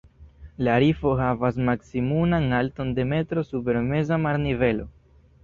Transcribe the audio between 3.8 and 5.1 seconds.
meza marnivelo.